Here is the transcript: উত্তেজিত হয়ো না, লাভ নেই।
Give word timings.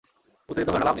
উত্তেজিত 0.49 0.69
হয়ো 0.69 0.79
না, 0.79 0.83
লাভ 0.83 0.85
নেই। 0.85 0.89